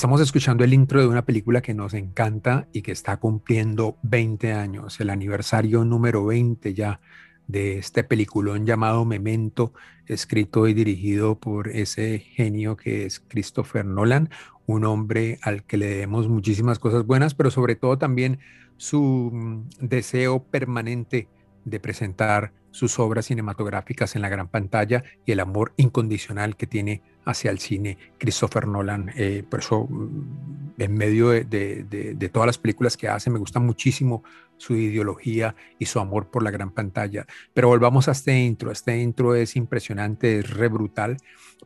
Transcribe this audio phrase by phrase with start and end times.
[0.00, 4.54] Estamos escuchando el intro de una película que nos encanta y que está cumpliendo 20
[4.54, 7.02] años, el aniversario número 20 ya
[7.46, 9.74] de este peliculón llamado Memento,
[10.06, 14.30] escrito y dirigido por ese genio que es Christopher Nolan,
[14.64, 18.38] un hombre al que le debemos muchísimas cosas buenas, pero sobre todo también
[18.78, 21.28] su mm, deseo permanente
[21.66, 27.02] de presentar sus obras cinematográficas en la gran pantalla y el amor incondicional que tiene
[27.24, 29.12] hacia el cine Christopher Nolan.
[29.16, 34.22] Eh, por eso, mm, en medio de, todas las películas que hace, me gusta muchísimo
[34.56, 37.26] su ideología y su amor por la gran pantalla.
[37.54, 38.70] Pero volvamos a este intro.
[38.70, 41.16] Este intro es impresionante, es re brutal,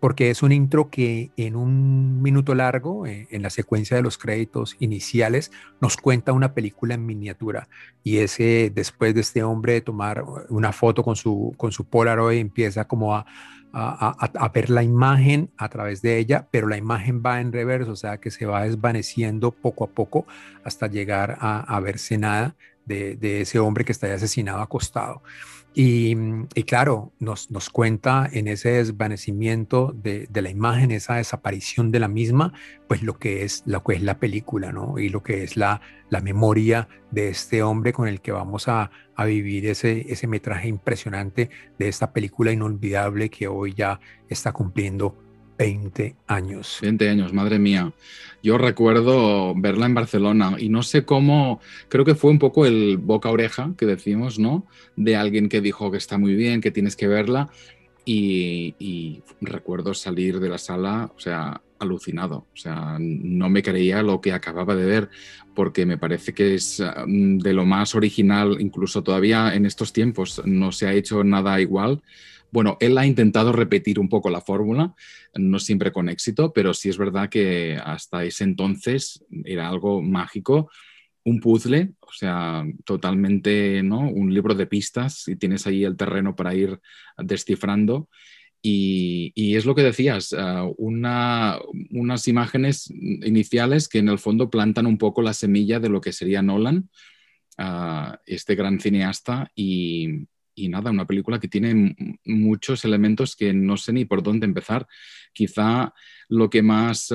[0.00, 4.19] porque es un intro que en un minuto largo, eh, en la secuencia de los
[4.19, 7.69] créditos iniciales, nos cuenta una película en miniatura.
[8.02, 12.86] Y ese, después de este hombre tomar una foto con su, con su Polaroid, empieza
[12.86, 13.27] como a
[13.75, 17.97] a, ver la imagen a través de ella, pero la imagen va en reverso, o
[17.97, 20.27] sea que se va desvaneciendo poco a poco
[20.64, 22.55] hasta llegar a, verse nada
[22.86, 25.22] de, de, ese hombre que está asesinado acostado.
[25.77, 26.14] Y,
[26.67, 32.06] claro, nos, nos, cuenta en ese desvanecimiento de, de, la imagen, esa desaparición de la
[32.06, 32.53] misma,
[32.86, 35.00] pues lo que es, lo que es la película, ¿no?
[35.00, 38.92] Y lo que es la, la memoria de este hombre con el que vamos a,
[39.16, 45.24] a, vivir ese, ese metraje impresionante de esta película inolvidable que hoy ya está cumpliendo
[45.59, 46.78] 20 años.
[46.82, 47.92] 20 años, madre mía.
[48.42, 52.98] Yo recuerdo verla en Barcelona y no sé cómo, creo que fue un poco el
[52.98, 54.66] boca oreja que decimos, ¿no?
[54.97, 57.48] De alguien que dijo que está muy bien, que tienes que verla.
[58.04, 62.47] Y, recuerdo salir de la sala, o sea, alucinado.
[62.53, 65.10] O sea, no me creía lo que acababa de ver
[65.54, 70.43] porque me parece que es mm, de lo más original, incluso todavía en estos tiempos
[70.44, 72.03] no se ha hecho nada igual
[72.54, 74.94] bueno, él ha intentado repetir un poco la fórmula,
[75.34, 80.70] no siempre con éxito, pero sí es verdad que hasta ese entonces era algo mágico,
[81.25, 84.01] un puzzle, o sea, totalmente, ¿no?
[84.11, 86.79] Un libro de pistas y tienes ahí el terreno para ir
[87.17, 88.09] descifrando.
[88.67, 94.97] Y, es lo que decías, ah, unas imágenes iniciales que en el fondo plantan un
[94.97, 96.89] poco la semilla de lo que sería Nolan,
[97.59, 103.77] ah, este gran cineasta, y, y nada, una película que tiene muchos elementos que no
[103.77, 104.87] sé ni por dónde empezar.
[105.35, 105.93] Quizá
[106.29, 107.12] lo que más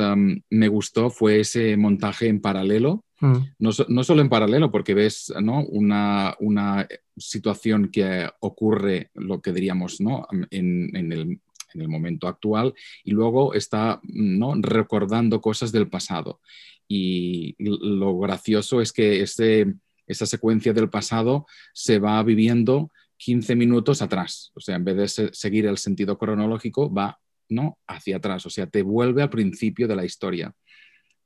[0.50, 3.38] me gustó fue ese montaje en paralelo, mm.
[3.60, 5.64] no, no, solo en paralelo, porque ves ¿no?
[5.66, 6.88] una, una,
[7.18, 10.26] situación que ocurre, lo que diríamos, ¿no?
[10.52, 11.42] en, en, el,
[11.74, 14.54] en el momento actual, y luego está ¿no?
[14.56, 16.40] recordando cosas del pasado.
[16.88, 19.76] Y lo gracioso es que ese,
[20.08, 24.52] esa secuencia del pasado se va viviendo 15 minutos atrás.
[24.56, 27.20] O sea, en vez de seguir el sentido cronológico, va
[27.50, 27.78] ¿no?
[27.88, 28.46] hacia atrás.
[28.46, 30.54] O sea, te vuelve al principio de la historia.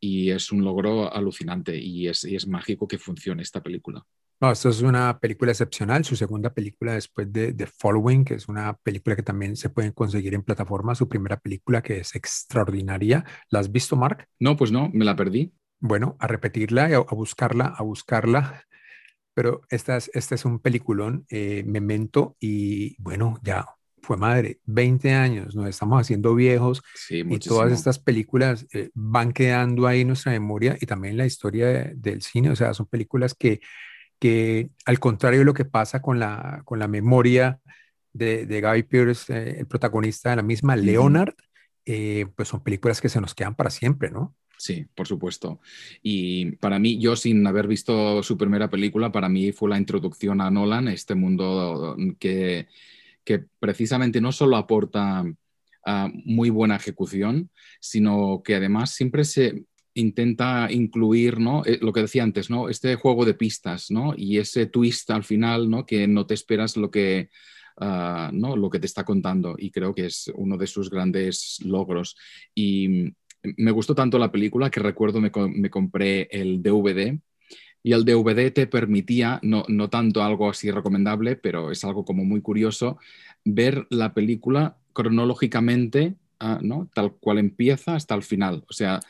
[0.04, 4.06] Y es un logro alucinante y es, es mágico que funcione esta película.
[4.42, 8.50] No, esto es una película excepcional, su segunda película después de The Following, que es
[8.50, 13.24] una película que también se puede conseguir en plataforma, su primera película que es extraordinaria.
[13.50, 14.28] ¿La has visto, Mark?
[14.40, 15.54] No, pues no, me la perdí.
[15.80, 18.66] Bueno, a repetirla, a, a buscarla, a buscarla
[19.34, 23.66] pero esta es, este es un peliculón, eh, Memento, y bueno, ya
[24.04, 29.88] fue madre, 20 años, nos estamos haciendo viejos y todas estas películas eh, van quedando
[29.88, 33.62] ahí en nuestra memoria y también la historia del cine, o sea, son películas que,
[34.20, 37.60] que al contrario de lo que pasa con la, con la memoria
[38.12, 41.34] de, de Guy Pearce, eh, el protagonista de la misma, Leonard,
[42.36, 44.36] pues son películas que se nos quedan para siempre, ¿no?
[44.58, 45.60] Sí, por supuesto.
[46.02, 50.40] Y para mí, yo sin haber visto su primera película, para mí fue la introducción
[50.40, 52.68] a Nolan, este mundo que,
[53.24, 55.24] que precisamente no solo aporta
[55.86, 57.50] ah, muy buena ejecución,
[57.80, 59.66] sino que además siempre se
[59.96, 61.64] intenta incluir, ¿no?
[61.66, 62.70] Eh, lo que decía antes, ¿no?
[62.70, 64.14] Este juego de pistas, ¿no?
[64.18, 65.86] Y ese twist al final, ¿no?
[65.86, 67.30] Que no te esperas lo que,
[67.78, 68.56] ah, ¿no?
[68.56, 69.56] lo que te está contando.
[69.58, 72.16] Y creo que es uno de sus grandes logros.
[72.56, 77.20] Y me gustó tanto la película que recuerdo me, me compré el DVD
[77.84, 82.24] y el DVD te permitía, no, no, tanto algo así recomendable, pero es algo como
[82.24, 82.98] muy curioso,
[83.44, 86.90] ver la película cronológicamente, ah, ¿no?
[86.94, 88.64] tal cual empieza hasta el final.
[88.70, 89.02] O sea,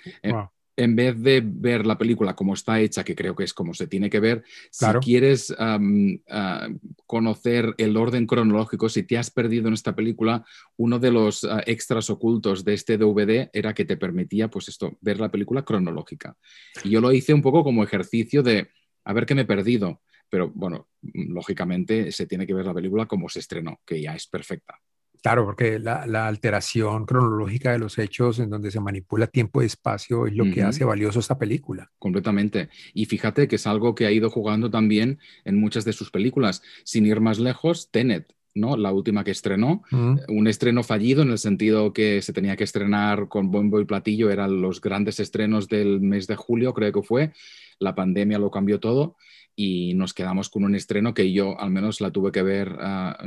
[0.75, 3.87] en vez de ver la película como está hecha, que creo que es como se
[3.87, 6.67] tiene que ver, si quieres ah,
[7.05, 10.45] conocer el orden cronológico, si te has perdido en esta película,
[10.77, 14.97] uno de los ah, extras ocultos de este DVD era que te permitía, pues esto,
[15.01, 16.35] ver la película cronológica.
[16.83, 18.69] Y yo lo hice un poco como ejercicio de
[19.05, 20.01] a ver qué me he perdido.
[20.29, 24.25] Pero bueno, lógicamente se tiene que ver la película como se estrenó, que ya es
[24.25, 24.79] perfecta.
[25.23, 30.27] Claro, porque la, alteración cronológica de los hechos en donde se manipula tiempo y espacio
[30.27, 31.89] es lo que hace valioso esta película.
[31.97, 32.67] Completamente.
[32.93, 36.61] Y fíjate que es algo que ha ido jugando también en muchas de sus películas.
[36.83, 38.75] Sin ir más lejos, Tenet, ¿no?
[38.75, 39.83] La última que estrenó,
[40.27, 44.29] un estreno fallido en el sentido que se tenía que estrenar con bombo y platillo,
[44.29, 47.31] eran los grandes estrenos del mes de julio, creo que fue.
[47.79, 49.15] La pandemia lo cambió todo
[49.55, 53.17] y nos quedamos con un estreno que yo al menos la tuve que ver ah,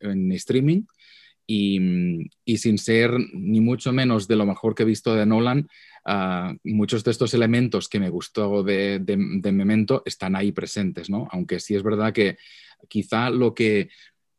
[0.00, 0.82] en streaming
[1.50, 5.66] y, sin ser ni mucho menos de lo mejor que he visto de Nolan,
[6.04, 9.00] ah, muchos de estos elementos que me gustó de,
[9.50, 11.26] Memento están ahí presentes, ¿no?
[11.32, 12.36] Aunque sí es verdad que
[12.86, 13.88] quizá lo que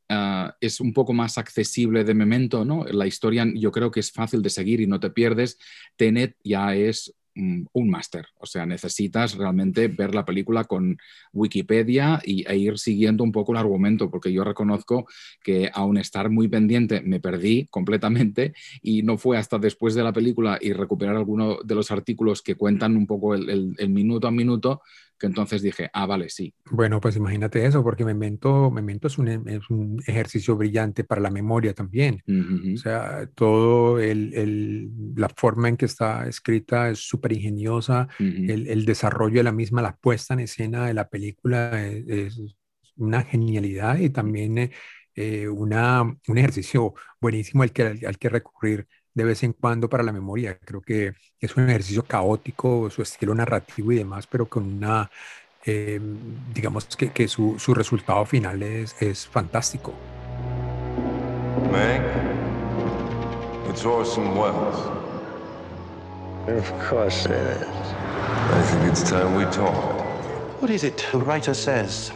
[0.08, 2.86] ah, es un poco más accesible de Memento, ¿no?
[2.86, 5.58] La historia yo creo que es fácil de seguir y no te pierdes.
[5.98, 7.29] Tenet ya es Mm,
[7.74, 8.28] un máster.
[8.40, 10.98] O sea, necesitas realmente ver la película con
[11.34, 15.08] Wikipedia y, e ir siguiendo un poco el argumento, porque yo reconozco
[15.44, 20.14] que aun estar muy pendiente me perdí completamente y no fue hasta después de la
[20.14, 24.82] película y recuperar alguno de los artículos que cuentan un poco el minuto a minuto
[25.19, 26.54] que entonces dije, ah, vale, sí.
[26.71, 31.30] Bueno, pues imagínate eso, porque Memento, Memento es, un, es un ejercicio brillante para la
[31.30, 32.24] memoria también.
[32.74, 38.68] O sea, todo el, el, la forma en que está escrita es súper ingeniosa, el,
[38.68, 42.39] el, desarrollo de la misma, la puesta en escena de la película es,
[42.95, 44.71] una genialidad y también
[45.16, 50.04] eh, una, un ejercicio buenísimo al que, al que recurrir de vez en cuando para
[50.04, 50.58] la memoria.
[50.58, 55.10] Creo que es un ejercicio caótico, su estilo narrativo y demás, pero con una,
[55.66, 56.00] eh,
[56.54, 59.94] digamos que, que su, su, resultado final es, es fantástico.
[61.72, 62.02] Meg,
[63.70, 65.00] it's Orson Welles.
[66.48, 67.68] Of course it is.
[68.52, 69.76] I think it's time we talk.
[70.62, 72.12] What is it the writer says?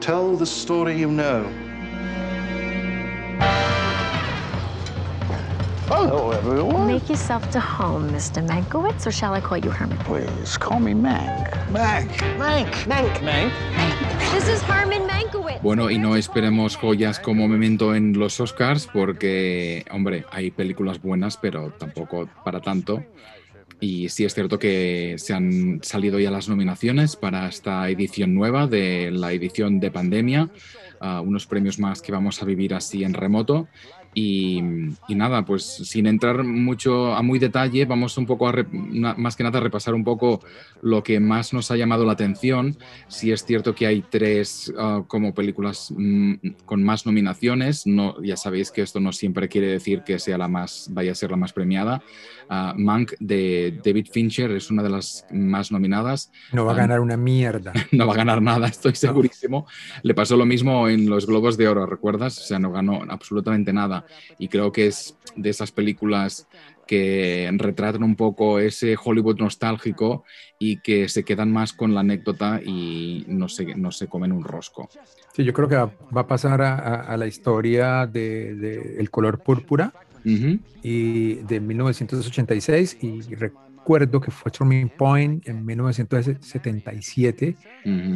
[0.00, 1.44] Tell the story you know.
[5.88, 6.88] Hello, everyone.
[6.88, 8.44] Make yourself to home, Mr.
[8.44, 9.96] Mankiewicz, or shall I call you Herman?
[9.98, 11.48] Please, call me Mank.
[11.70, 12.10] Mank.
[12.36, 12.86] Mank.
[12.88, 13.22] Mank.
[13.22, 13.52] Mank.
[14.32, 15.62] This is Herman Mankiewicz.
[15.62, 21.36] Bueno, y no esperemos joyas como Memento en los Oscars, porque, hombre, hay películas buenas,
[21.36, 23.04] pero tampoco para tanto.
[23.78, 28.66] Y sí es cierto que se han salido ya las nominaciones para esta edición nueva
[28.66, 30.50] de la edición de pandemia,
[31.00, 33.68] uh, unos premios más que vamos a vivir así en remoto.
[34.18, 34.62] Y,
[35.10, 38.54] nada, pues sin entrar mucho a muy detalle, vamos un poco a,
[39.14, 40.40] más que nada a repasar un poco
[40.80, 42.78] lo que más nos ha llamado la atención.
[43.08, 46.32] Si es cierto que hay tres ah, como películas mm,
[46.64, 50.48] con más nominaciones, no, ya sabéis que esto no siempre quiere decir que sea la
[50.48, 52.02] más, vaya a ser la más premiada.
[52.48, 56.30] Uh, Mank de David Fincher es una de las más nominadas.
[56.52, 57.72] No va a ganar una mierda.
[57.92, 59.66] no va a ganar nada, estoy segurísimo.
[60.02, 62.38] Le pasó lo mismo en los Globos de Oro, ¿recuerdas?
[62.38, 64.06] O sea, no ganó absolutamente nada.
[64.38, 66.46] Y creo que es de esas películas
[66.86, 70.24] que retratan un poco ese Hollywood nostálgico
[70.58, 74.44] y que se quedan más con la anécdota y no se, no se comen un
[74.44, 74.88] rosco.
[75.34, 79.92] Sí, yo creo que va, a pasar a, la historia del de, El color púrpura,
[80.24, 87.56] y de 1986 y recuerdo que fue Turning Point en 1977,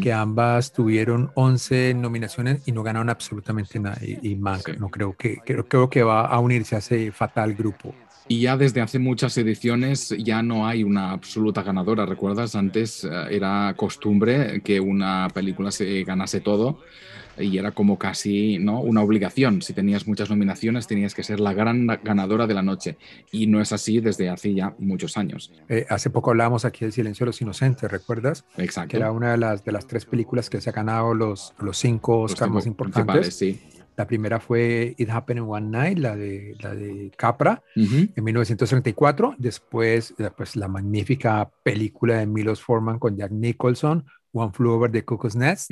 [0.03, 3.99] que ambas tuvieron 11 nominaciones y no ganaron absolutamente nada.
[4.05, 7.95] Y, Mank, no creo que, creo, creo que va a unirse a ese fatal grupo.
[8.27, 12.07] Y ya desde hace muchas ediciones ya no hay una absoluta ganadora.
[12.07, 12.55] ¿Recuerdas?
[12.55, 16.81] Antes eh, era costumbre que una película se ganase todo
[17.43, 18.81] y era como casi ¿no?
[18.81, 19.63] una obligación.
[19.63, 22.97] Si tenías muchas nominaciones, tenías que ser la gran ganadora de la noche.
[23.33, 25.53] Y no es así desde hace ya muchos años.
[25.69, 28.45] Eh, hace poco hablábamos aquí del Silencio de los Inocentes, ¿recuerdas?
[28.57, 28.91] Exacto.
[28.91, 31.77] Que era una de las, de las tres películas que se ha ganado los, los
[31.79, 33.35] cinco Oscars más importantes.
[33.35, 33.61] Sí.
[33.97, 39.35] La primera fue It Happened in One Night, la de, la de Capra, en 1934.
[39.37, 45.05] Después, pues, la magnífica película de Milos Forman con Jack Nicholson, One Flew Over the
[45.05, 45.71] Cuckoo's Nest.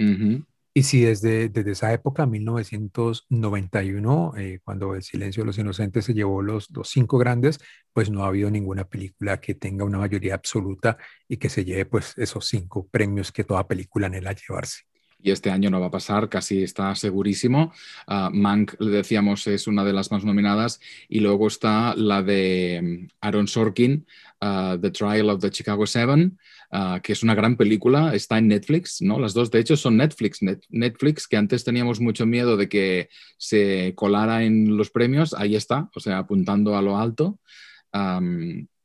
[0.75, 6.15] Y si desde, desde esa época, 1991, eh, cuando El Silencio de los Inocentes se
[6.15, 7.59] llevó los, los cinco grandes,
[7.93, 10.97] pues no ha habido ninguna película que tenga una mayoría absoluta
[11.27, 14.83] y que se lleve pues esos cinco premios que toda película anhela llevarse
[15.21, 17.73] y este año no va a pasar, casi está segurísimo.
[18.07, 22.81] Uh, Mank, le decíamos, es una de las más nominadas y luego está la de
[22.83, 24.07] mm, Aaron Sorkin,
[24.41, 26.39] uh, The Trial of the Chicago Seven,
[26.73, 29.19] uh, que es una gran película, está en Netflix, ¿no?
[29.19, 30.41] Las dos, de hecho, son Netflix.
[30.69, 35.91] Netflix, que antes teníamos mucho miedo de que se colara en los premios, ahí está,
[35.95, 37.39] o sea, apuntando a lo alto.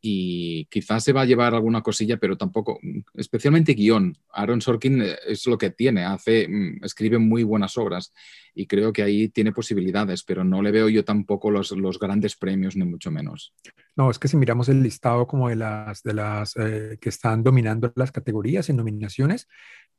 [0.05, 2.77] Y quizás se va a llevar alguna cosilla, pero tampoco,
[3.13, 4.17] especialmente guion.
[4.33, 8.13] Aaron Sorkin eh, es lo que tiene, hace, mm, escribe muy buenas obras
[8.53, 12.35] y creo que ahí tiene posibilidades, pero no le veo yo tampoco los, los grandes
[12.35, 13.53] premios, ni mucho menos.
[13.95, 17.41] No, es que si miramos el listado como de las, de las eh, que están
[17.41, 19.47] dominando las categorías en nominaciones,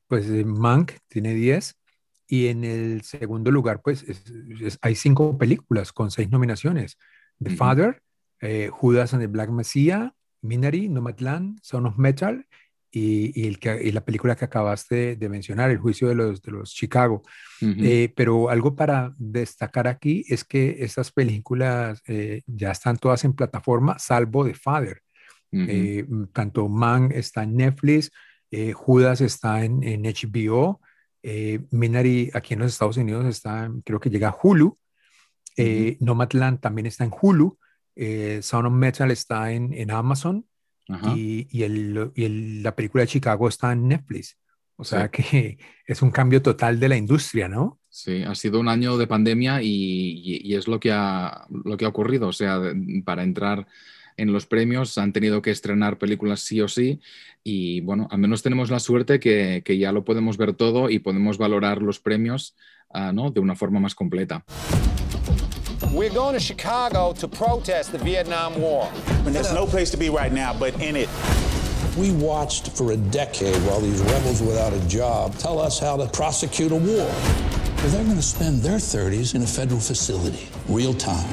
[0.06, 1.78] pues eh, Mank tiene 10
[2.26, 4.04] y en el segundo lugar, pues
[4.82, 6.99] hay cinco películas con seis nominaciones.
[7.42, 8.02] The Father,
[8.41, 10.12] eh, Judas and the Black Messiah,
[10.43, 12.47] Minari, Nomadland, Son of Metal
[12.91, 16.53] y, el que, y, la película que acabaste de, mencionar, El juicio de los, de
[16.53, 17.23] los Chicago.
[17.61, 23.33] Eh, pero algo para destacar aquí es que estas películas eh, ya están todas en
[23.33, 25.00] plataforma, salvo The Father.
[26.33, 28.11] tanto Man está en Netflix,
[28.75, 30.81] Judas está en, en HBO,
[31.71, 34.79] Minari aquí en los Estados Unidos está, creo que llega a Hulu,
[36.00, 37.59] Nomadland también está en Hulu
[37.97, 40.47] eh, Sound of Metal está en, en Amazon
[41.15, 44.39] y, y, el, y la película de Chicago está en Netflix.
[44.77, 47.81] O sea que es un cambio total de la industria, ¿no?
[47.89, 51.85] Sí, ha sido un año de pandemia y, y, es lo que, ha, lo que
[51.85, 52.29] ha ocurrido.
[52.29, 52.61] O sea,
[53.05, 53.69] para entrar
[54.17, 57.01] en los premios han tenido que estrenar películas sí o sí
[57.43, 60.99] y bueno, al menos tenemos la suerte que, que ya lo podemos ver todo y
[60.99, 62.57] podemos valorar los premios
[62.91, 63.31] uh, ¿no?
[63.31, 64.45] de una forma más completa.
[65.93, 68.91] We're going to Chicago to protest the Vietnam War.
[69.26, 71.09] And there's no place to be right now but in it.
[71.97, 76.07] We watched for a decade while these rebels without a job tell us how to
[76.07, 77.11] prosecute a war.
[77.88, 81.29] They're going to spend their 30s in a federal facility, real time.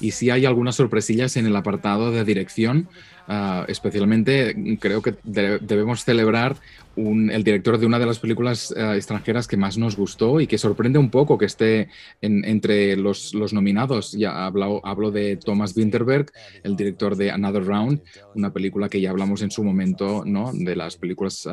[0.00, 2.88] Y si hay algunas sorpresillas en el apartado de dirección,
[3.28, 6.56] uh, especialmente creo que de debemos celebrar
[6.96, 10.58] el director de una de las películas eh, extranjeras que más nos gustó y que
[10.58, 11.88] sorprende un poco que esté
[12.20, 14.12] entre los, nominados.
[14.12, 16.26] Ya hablo, hablo de Thomas Winterberg,
[16.62, 18.02] el director de Another Round,
[18.34, 20.52] una película que ya hablamos en su momento, ¿no?
[20.52, 21.48] de las películas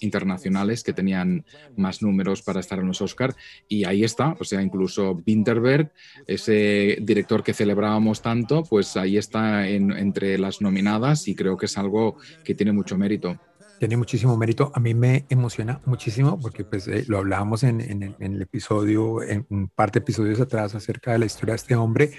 [0.00, 1.44] internacionales que tenían
[1.76, 3.34] más números para estar en los Oscar.
[3.68, 5.92] Y ahí está, o sea, incluso Winterberg,
[6.26, 11.78] ese director que celebrábamos tanto, pues ahí está entre las nominadas y creo que es
[11.78, 13.38] algo que tiene mucho mérito
[13.78, 14.72] tiene muchísimo mérito.
[14.74, 19.46] A mí me emociona muchísimo porque pues eh, lo hablábamos en, en, el episodio, en
[19.50, 22.12] un par de episodios atrás acerca de la historia de este hombre,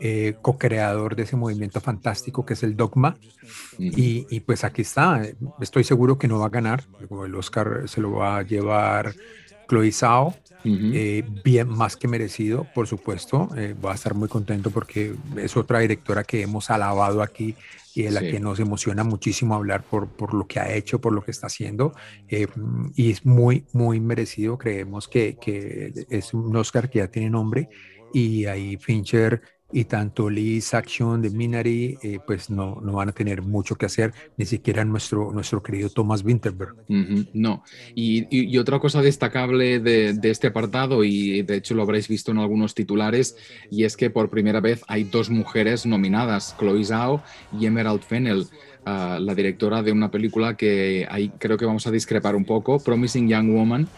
[0.00, 3.16] eh, co-creador de ese movimiento fantástico que es el Dogma.
[3.78, 5.22] y, y, pues aquí está.
[5.60, 6.84] Estoy seguro que no va a ganar.
[7.24, 9.14] El Oscar se lo va a llevar
[9.68, 10.34] Chloe Zhao.
[10.64, 13.48] Eh, bien más que merecido, por supuesto.
[13.56, 17.56] Eh, voy a estar muy contento porque es otra directora que hemos alabado aquí
[17.94, 21.12] y de la que nos emociona muchísimo hablar por, por lo que ha hecho, por
[21.12, 21.92] lo que está haciendo.
[22.28, 22.46] Eh,
[22.94, 24.58] y es muy, muy merecido.
[24.58, 27.68] Creemos que, que, es un Oscar que ya tiene nombre
[28.12, 33.12] y ahí Fincher y tanto Lee Saction de Minari eh, pues no, no, van a
[33.12, 36.76] tener mucho que hacer, ni siquiera nuestro, nuestro querido Thomas Winterberg.
[36.88, 37.64] no,
[37.94, 42.30] y, y, otra cosa destacable de, de, este apartado, y de hecho lo habréis visto
[42.30, 43.36] en algunos titulares,
[43.70, 47.22] y es que por primera vez hay dos mujeres nominadas, Chloe Zhao
[47.58, 48.46] y Emerald Fennell.
[48.84, 52.80] Ah, la directora de una película que ahí creo que vamos a discrepar un poco,
[52.80, 53.88] Promising Young Woman,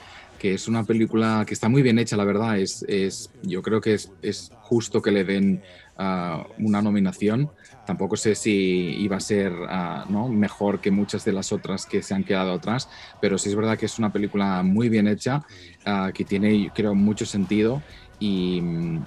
[0.45, 2.59] que es una película que está muy bien hecha, la verdad.
[2.59, 5.63] Es, es yo creo que es, es, justo que le den
[5.99, 7.51] uh, una nominación.
[7.87, 10.29] Tampoco sé si iba a ser uh, ¿no?
[10.29, 12.91] mejor que muchas de las otras que se han quedado atrás,
[13.23, 15.47] pero sí es verdad que es una película muy bien hecha,
[15.87, 17.81] uh, que tiene, creo, mucho sentido.
[18.19, 18.61] Y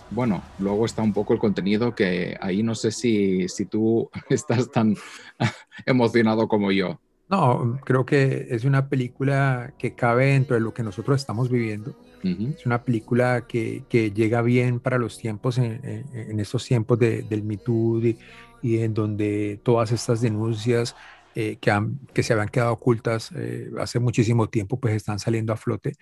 [0.10, 4.72] bueno, luego está un poco el contenido que ahí no sé si, si tú estás
[4.72, 4.96] tan
[5.86, 7.00] emocionado como yo.
[7.30, 11.96] No, creo que es una película que cabe dentro de lo que nosotros estamos viviendo.
[12.24, 15.80] Es una película que, que, llega bien para los tiempos, en,
[16.14, 18.02] en, estos tiempos de, del Me Too
[18.62, 20.96] y, en donde todas estas denuncias
[21.36, 25.54] eh, que, han, que se habían quedado ocultas eh, hace muchísimo tiempo, pues están saliendo
[25.54, 25.94] a flote.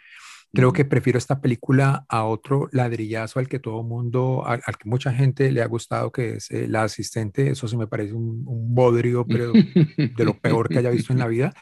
[0.56, 5.14] Creo que prefiero esta película a otro ladrillazo al que todo mundo, al, que mucha
[5.14, 7.50] gente le ha gustado, que es eh, La Asistente.
[7.50, 11.20] Eso sí me parece un, un bodrio, pero de lo peor que haya visto en
[11.20, 11.54] la vida.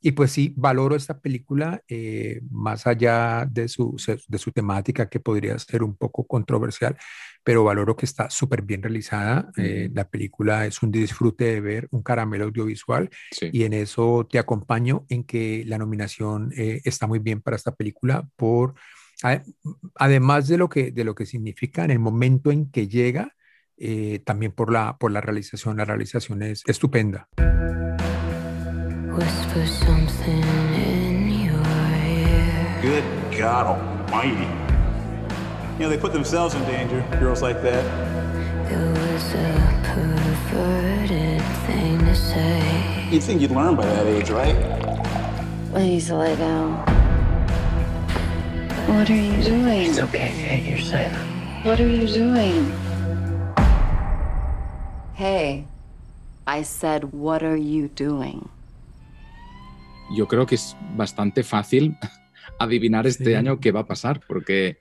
[0.00, 3.96] Y pues sí, valoro esta película eh, más allá de su,
[4.28, 6.96] de su temática, que podría ser un poco controversial,
[7.48, 9.50] pero valoro que está súper bien realizada.
[9.56, 13.08] Eh, la película es un disfrute de ver, un caramelo audiovisual,
[13.40, 17.74] y en eso te acompaño en que la nominación eh, está muy bien para esta
[17.74, 18.74] película por
[19.94, 23.34] además de lo que de lo que significa en el momento en que llega
[23.78, 27.28] eh, también por la por la realización la realización es estupenda
[32.82, 34.67] Good God Almighty.
[35.78, 37.84] You know, they put themselves in danger, girls like that.
[38.66, 39.54] It was a
[39.86, 41.98] perverted thing.
[42.00, 43.08] to say.
[43.12, 44.56] You'd think you'd learn by that age, right?
[45.70, 46.82] Please lay down.
[48.90, 49.90] What are you doing?
[49.90, 51.14] It's okay, hey, you're safe.
[51.62, 52.72] What are you doing?
[55.14, 55.64] Hey,
[56.44, 58.48] I said, what are you doing?
[60.10, 61.96] Yo creo que es bastante fácil
[62.58, 63.34] adivinar este sí.
[63.34, 64.78] año qué va a pasar, porque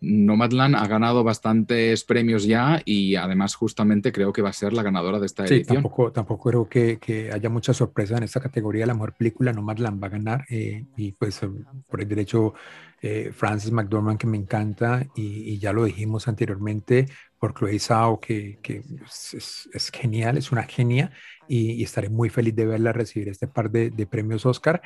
[0.00, 4.82] Nomadland ha ganado bastantes premios ya y además justamente creo que va a ser la
[4.82, 5.76] ganadora de esta sí, edición.
[5.76, 8.86] Tampoco, tampoco creo que, que, haya mucha sorpresa en esta categoría.
[8.86, 11.48] La mejor película Nomadland va a ganar eh, y pues eh,
[11.88, 12.54] por el derecho
[13.02, 17.06] eh, Francis McDormand que me encanta y, y, ya lo dijimos anteriormente
[17.38, 21.10] por Chloe Zhao que, que es, es, es, genial, es una genia
[21.48, 24.82] y, y, estaré muy feliz de verla recibir este par de, de premios Oscar.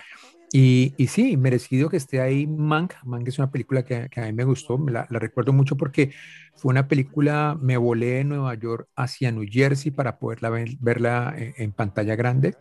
[0.56, 2.94] Y, y, sí, merecido que esté ahí Mank.
[3.02, 6.12] Mank es una película que, a mí me gustó, me la, recuerdo mucho porque
[6.54, 11.34] fue una película, me volé de Nueva York hacia New Jersey para poderla ver, verla
[11.36, 12.54] en, en, pantalla grande.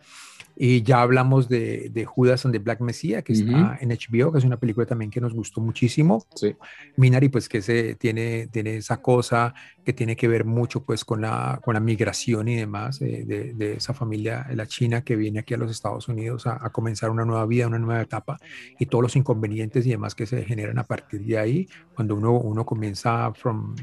[0.56, 3.44] Y ya hablamos de, de Judas and the Black Messiah, que uh -huh.
[3.44, 6.24] está en HBO, que es una película también que nos gustó muchísimo.
[6.34, 6.54] Sí.
[6.96, 11.20] Minari, pues que se, tiene, tiene esa cosa que tiene que ver mucho pues con
[11.20, 15.40] la, con la migración y demás eh, de, de, esa familia, la China, que viene
[15.40, 18.38] aquí a los Estados Unidos a, a, comenzar una nueva vida, una nueva etapa
[18.78, 22.32] y todos los inconvenientes y demás que se generan a partir de ahí, cuando uno,
[22.32, 23.74] uno comienza from,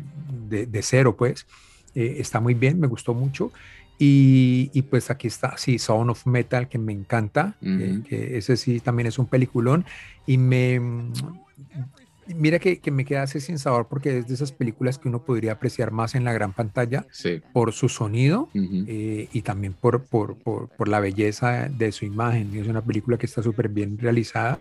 [0.50, 1.46] de, de cero, pues.
[1.94, 3.52] Eh, está muy bien, me gustó mucho.
[4.04, 8.02] Y, y, pues aquí está, sí, Sound of Metal, que me encanta, uh -huh.
[8.02, 9.86] que, que, ese sí también es un peliculón.
[10.26, 10.82] Y me.
[12.26, 15.24] Mira que, que, me queda así sin sabor porque es de esas películas que uno
[15.24, 17.42] podría apreciar más en la gran pantalla sí.
[17.54, 18.86] por su sonido uh -huh.
[18.88, 22.56] eh, y también por, por, por, por, la belleza de su imagen.
[22.56, 24.60] Es una película que está súper bien realizada.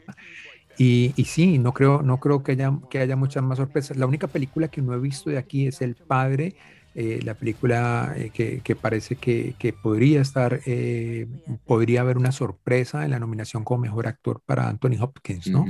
[0.76, 3.96] Y, y, sí, no creo, no creo que, haya, que haya muchas más sorpresas.
[3.96, 6.56] La única película que no he visto de aquí es El Padre
[6.94, 11.28] eh, la película eh, que, parece que, podría estar, eh,
[11.64, 15.66] podría haber una sorpresa en la nominación como mejor actor para Anthony Hopkins, ¿no?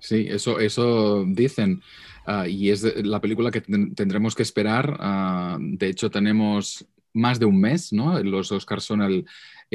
[0.00, 1.80] Sí, eso, eso dicen.
[2.26, 4.98] Uh, y es la película que tendremos que esperar.
[4.98, 8.20] Uh, de hecho, tenemos más de un mes, ¿no?
[8.22, 9.26] Los Oscars son el,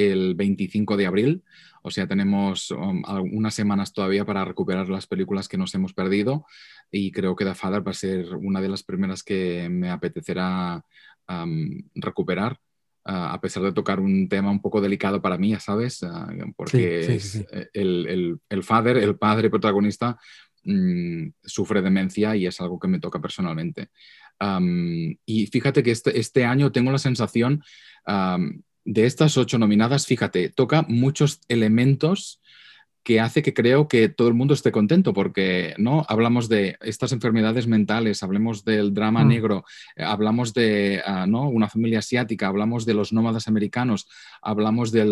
[0.08, 1.44] el 25 de abril.
[1.82, 6.46] O sea, tenemos um, unas semanas todavía para recuperar las películas que nos hemos perdido
[6.92, 10.84] y creo que The Father va a ser una de las primeras que me apetecerá
[11.28, 12.60] um, recuperar.
[13.06, 16.04] Uh, a pesar de tocar un tema un poco delicado para mí, ¿sabes?
[16.04, 20.20] Uh, porque sí, sí, sí, el, el, el, father, el padre protagonista,
[20.66, 23.88] um, sufre demencia y es algo que me toca personalmente.
[24.40, 27.64] Um, y fíjate que este, este, año tengo la sensación
[28.90, 32.42] de estas ocho nominadas, fíjate, toca muchos elementos
[33.04, 37.12] que hace que creo que todo el mundo esté contento, porque no hablamos de estas
[37.12, 39.28] enfermedades mentales, hablemos del drama mm.
[39.28, 39.64] negro,
[39.96, 41.48] eh, hablamos de uh, ¿no?
[41.50, 44.08] una familia asiática, hablamos de los nómadas americanos,
[44.42, 45.06] hablamos de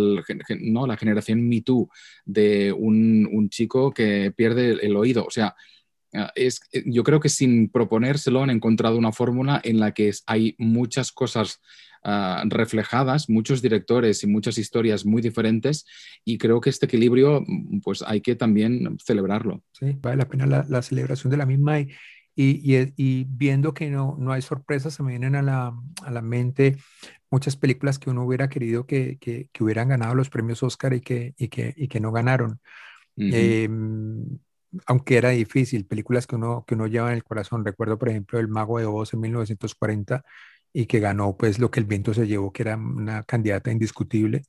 [0.60, 0.88] ¿no?
[0.88, 1.88] la generación Me Too,
[2.26, 5.24] de un, un chico que pierde el, oído.
[5.24, 5.56] O sea,
[6.36, 11.12] es, yo creo que sin proponérselo han encontrado una fórmula en la que hay muchas
[11.12, 11.60] cosas
[12.04, 15.84] Uh, reflejadas, muchos directores y muchas historias muy diferentes
[16.24, 19.64] y creo que este equilibrio mm, pues hay que también celebrarlo.
[19.74, 21.90] Sí, vale la pena la, la celebración de la misma y,
[22.36, 26.12] y, y, y, viendo que no, no hay sorpresas, se me vienen a la, a
[26.12, 26.78] la mente
[27.30, 31.02] muchas películas que uno hubiera querido que, que, que hubieran ganado los premios Oscar y
[31.02, 32.62] que, y que, y que no ganaron.
[33.18, 33.32] Uh -huh.
[33.34, 33.70] eh,
[34.86, 37.66] aunque era difícil, películas que uno, que uno lleva en el corazón.
[37.66, 40.24] Recuerdo, por ejemplo, El Mago de Oz en 1940
[40.74, 44.44] y que ganó pues lo que el viento se llevó, que era una candidata indiscutible.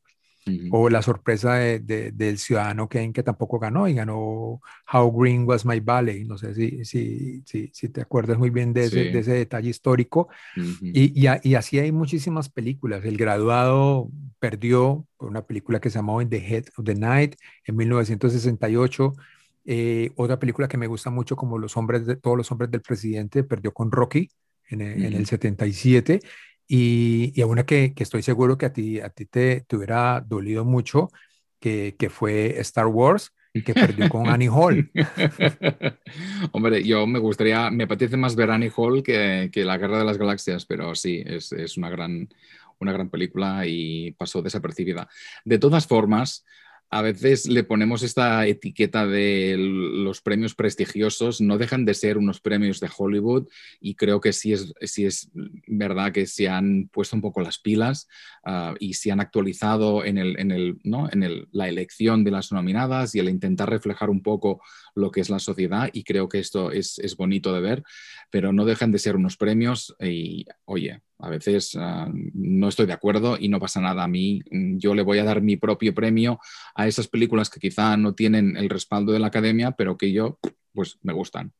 [0.46, 0.68] Uh -huh.
[0.72, 4.60] O la sorpresa de, de, del ciudadano Kane que tampoco ganó y ganó
[4.92, 6.24] How Green Was My Valley.
[6.24, 9.10] No sé si, si, si, si te acuerdas muy bien de ese, sí.
[9.10, 10.28] de ese detalle histórico.
[10.56, 10.90] Uh -huh.
[10.94, 13.04] y, y, y, así hay muchísimas películas.
[13.04, 17.76] El graduado perdió una película que se llamó In the Head of the Night en
[17.76, 19.14] 1968.
[19.70, 22.80] Eh, otra película que me gusta mucho como los hombres de, todos los hombres del
[22.80, 24.30] presidente perdió con Rocky
[24.70, 25.06] en el, uh -huh.
[25.08, 26.20] en el 77
[26.66, 30.24] y, y una que, que, estoy seguro que a ti, a ti te, te hubiera
[30.26, 31.10] dolido mucho,
[31.60, 34.90] que, que fue Star Wars, que perdió con Annie Hall.
[36.52, 40.04] Hombre, yo me gustaría, me apetece más ver Annie Hall que, que La Guerra de
[40.06, 42.26] las Galaxias, pero sí, es, es una, gran,
[42.78, 45.08] una gran película y pasó desapercibida.
[45.44, 46.46] De todas formas,
[46.90, 52.40] a veces le ponemos esta etiqueta de los premios prestigiosos, no dejan de ser unos
[52.40, 53.46] premios de Hollywood
[53.80, 55.30] y creo que sí es, sí es
[55.66, 58.08] verdad que se han puesto un poco las pilas
[58.46, 61.08] uh, y se han actualizado en, el, en, el, ¿no?
[61.12, 64.62] en el, la elección de las nominadas y el intentar reflejar un poco
[64.94, 67.82] lo que es la sociedad y creo que esto es, es bonito de ver,
[68.30, 72.92] pero no dejan de ser unos premios y, oye, A veces ah, no estoy de
[72.92, 74.04] acuerdo y no pasa nada.
[74.04, 76.38] A mí mm, yo le voy a dar mi propio premio
[76.74, 80.38] a esas películas que quizá no tienen el respaldo de la academia, pero que yo
[80.72, 81.52] pues me gustan.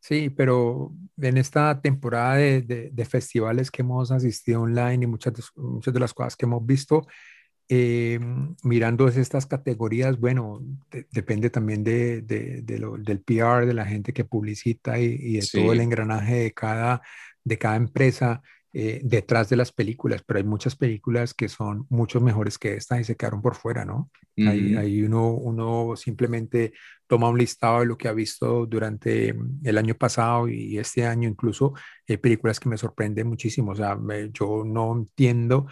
[0.00, 5.92] Sí, pero en esta temporada de, festivales que hemos asistido online y muchas de, muchas
[5.92, 7.06] de las cosas que hemos visto,
[7.68, 8.20] eh,
[8.62, 10.62] mirando estas categorías, bueno,
[11.10, 16.36] depende también de, del PR, de la gente que publicita y, de todo el engranaje
[16.36, 17.02] de cada,
[17.44, 18.42] de cada empresa.
[18.78, 23.00] Eh, detrás de las películas, pero hay muchas películas que son mucho mejores que esta
[23.00, 24.10] y se quedaron por fuera, ¿no?
[24.36, 26.74] ahí, uno, uno simplemente
[27.06, 31.26] toma un listado de lo que ha visto durante el año pasado y este año
[31.26, 31.72] incluso,
[32.06, 33.98] hay películas que me sorprenden muchísimo, o sea,
[34.34, 35.68] yo no entiendo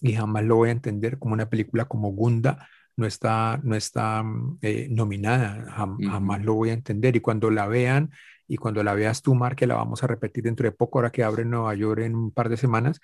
[0.00, 4.24] y jamás lo voy a entender como una película como Gunda no está, no está
[4.60, 7.14] eh, nominada, jamás lo voy a entender.
[7.14, 8.10] Y cuando la vean
[8.48, 11.12] y cuando la veas tú, Mar, que la vamos a repetir dentro de poco, ahora
[11.12, 13.00] que abre en Nueva York en un par de semanas,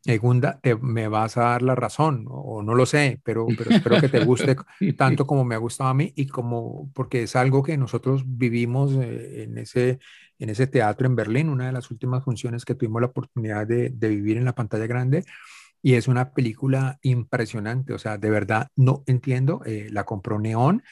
[0.00, 4.08] segunda, me vas a dar la razón, o no lo sé, pero, pero espero que
[4.08, 4.56] te guste
[4.98, 8.92] tanto como me ha gustado a mí y como, porque es algo que nosotros vivimos
[8.94, 10.00] eh, en, ese,
[10.40, 13.90] en ese teatro en Berlín, una de las últimas funciones que tuvimos la oportunidad de,
[13.90, 15.24] de vivir en la pantalla grande.
[15.82, 20.82] Y es una película impresionante, o sea, de verdad no entiendo, eh, la compró Neón,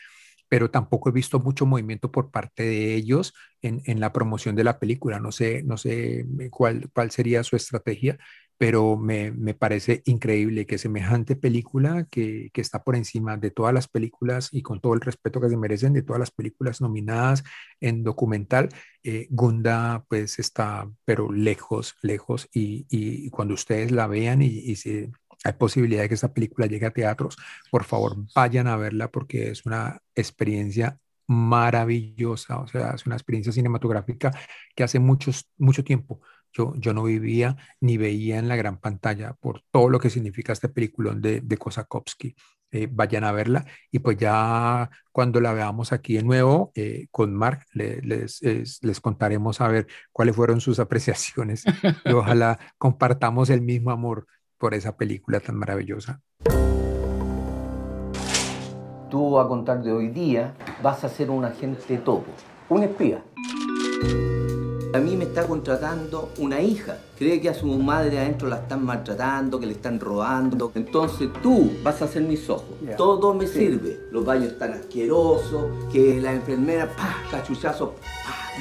[0.48, 4.64] pero tampoco he visto mucho movimiento por parte de ellos en, en la promoción de
[4.64, 5.20] la película.
[5.20, 8.18] No sé, no sé eh, cuál, cuál sería su estrategia,
[8.61, 13.73] pero me, me, parece increíble que semejante película que, que, está por encima de todas
[13.73, 17.42] las películas y con todo el respeto que se merecen de todas las películas nominadas
[17.81, 18.68] en documental,
[19.03, 24.77] eh, Gunda pues está pero lejos, lejos y, y, cuando ustedes la vean y, y
[24.77, 25.11] se
[25.42, 27.38] hay posibilidad de que esta película llegue a teatros,
[27.70, 33.55] por favor vayan a verla porque es una experiencia maravillosa, o sea, es una experiencia
[33.55, 34.33] cinematográfica
[34.75, 36.20] que hace muchos, mucho tiempo
[36.53, 40.53] yo, yo no vivía ni veía en la gran pantalla por todo lo que significa
[40.53, 42.35] este peliculón de, de Kosakowski.
[42.73, 47.35] Eh, vayan a verla y pues ya cuando la veamos aquí de nuevo eh, con
[47.35, 51.65] Mark les, les contaremos a ver cuáles fueron sus apreciaciones
[52.05, 56.21] y ojalá compartamos el mismo amor por esa película tan maravillosa.
[59.11, 62.31] Tú a contar de hoy día vas a ser un agente topo,
[62.69, 63.25] un espía.
[64.92, 66.98] A mí me está contratando una hija.
[67.16, 70.72] Cree que a su madre adentro la están maltratando, que le están robando.
[70.74, 72.76] Entonces tú vas a ser mis ojos.
[72.96, 74.00] Todo me sirve.
[74.11, 77.94] Los baños están asquerosos, que la enfermera, pa, cachuchazo,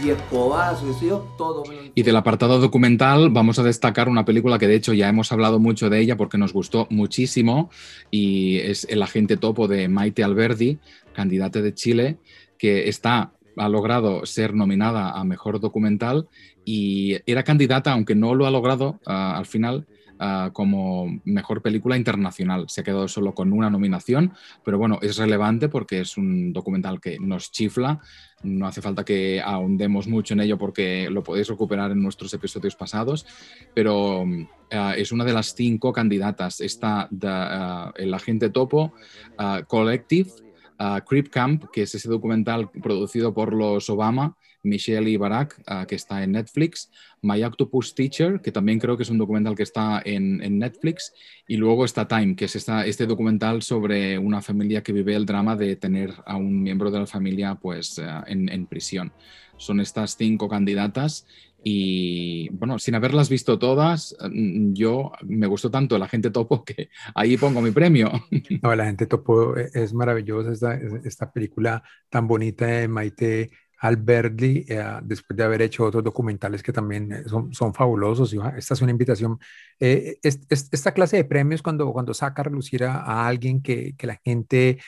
[0.04, 1.64] y escobazo, todo.
[1.96, 5.60] Y del apartado documental vamos a destacar una película que de hecho ya hemos hablado
[5.60, 7.72] mucho de ella porque nos gustó muchísimo
[8.12, 10.78] y es El agente topo de Maite Alberdi,
[11.14, 12.18] candidata de Chile,
[12.60, 16.28] que está ha logrado ser nominada a Mejor Documental
[16.66, 19.88] y era candidata, aunque no lo ha logrado ah, al final,
[20.22, 22.66] Ah, como mejor película internacional.
[22.68, 24.34] Se ha quedado solo con una nominación,
[24.66, 28.02] pero bueno, es relevante porque es un documental que nos chifla.
[28.44, 32.76] No hace falta que ahondemos mucho en ello porque lo podéis recuperar en nuestros episodios
[32.76, 33.26] pasados,
[33.74, 34.26] pero
[34.72, 36.60] ah, es una de las cinco candidatas.
[36.60, 37.08] Está
[37.96, 38.92] El Agente Topo,
[39.68, 40.32] Collective,
[41.08, 45.96] Creep Camp, que es ese documental producido por los Obama, Michelle y Barack, ah, que
[45.96, 46.90] está en Netflix,
[47.22, 51.14] My Octopus Teacher, que también creo que es un documental que está en, Netflix,
[51.48, 55.56] y luego está Time, que es este documental sobre una familia que vive el drama
[55.56, 59.12] de tener a un miembro de la familia pues, ah, en, prisión.
[59.58, 61.26] Son estas cinco candidatas
[61.64, 66.90] y bueno, sin haberlas visto todas, mm, yo me gustó tanto la gente topo que
[67.16, 68.12] ahí pongo mi premio.
[68.62, 74.66] No, la gente topo e, es maravillosa, esta, esta película tan bonita de Maite Alberti,
[74.68, 78.36] eh, después de haber hecho otros documentales que también eh, son, son fabulosos.
[78.58, 79.40] Esta es una invitación.
[79.80, 84.20] Eh, esta clase de premios, cuando, cuando saca a relucir a, alguien que, que, la
[84.24, 84.80] gente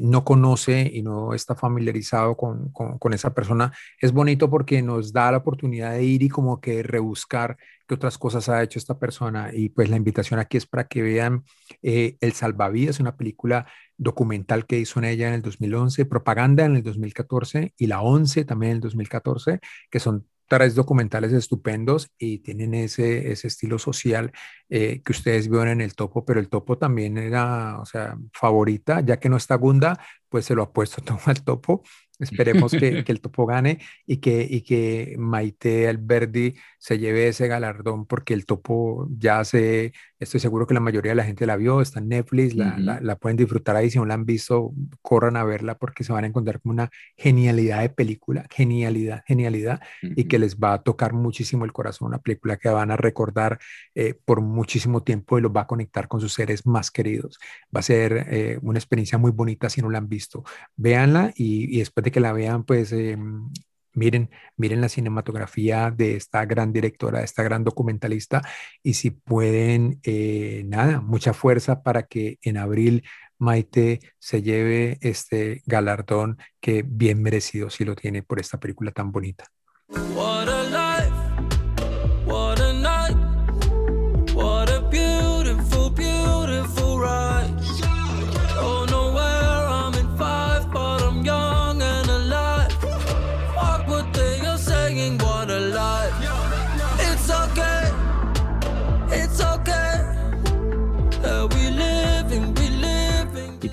[0.00, 5.32] no conoce y no está familiarizado con, con, esa persona, es bonito porque nos da
[5.32, 7.56] la oportunidad de ir y como que rebuscar
[7.86, 9.50] qué otras cosas ha hecho esta persona.
[9.52, 11.44] Y pues la invitación aquí es para que vean
[11.82, 16.82] El Salvavidas, una película documental que hizo en ella en el 2011, Propaganda en el
[16.82, 19.60] 2014 y La 11 también en el 2014,
[19.90, 24.32] que son tres documentales estupendos y tienen ese, ese estilo social
[24.68, 29.00] eh, que ustedes vieron en el topo, pero el topo también era, o sea, favorita,
[29.00, 31.82] ya que no está Gunda, pues se lo ha puesto todo al topo.
[32.20, 37.48] Esperemos que, que, el topo gane y que, y que Maite Alberdi se lleve ese
[37.48, 41.56] galardón porque el topo ya se, estoy seguro que la mayoría de la gente la
[41.56, 44.70] vio, está en Netflix, la, la, pueden disfrutar ahí, si no la han visto,
[45.00, 49.80] corran a verla porque se van a encontrar con una genialidad de película, genialidad, genialidad,
[50.02, 53.58] y que les va a tocar muchísimo el corazón, una película que van a recordar
[53.94, 57.38] eh, por muchísimo tiempo y los va a conectar con sus seres más queridos.
[57.74, 60.44] Va a ser eh, una experiencia muy bonita si no la han visto.
[60.76, 63.48] Véanla y, y después de que la vean, pues em,
[63.94, 68.42] miren, miren la cinematografía de esta gran directora, de esta gran documentalista
[68.82, 73.04] y si pueden, eh, nada, mucha fuerza para que en abril
[73.38, 79.12] Maite se lleve este galardón que bien merecido si lo tiene por esta película tan
[79.12, 79.44] bonita.